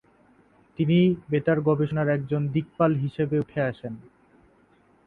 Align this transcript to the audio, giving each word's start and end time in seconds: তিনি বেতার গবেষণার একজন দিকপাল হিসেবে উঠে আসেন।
তিনি 0.79 0.97
বেতার 1.29 1.59
গবেষণার 1.61 2.07
একজন 2.09 2.41
দিকপাল 2.47 2.91
হিসেবে 2.95 3.35
উঠে 3.39 3.59
আসেন। 3.61 3.93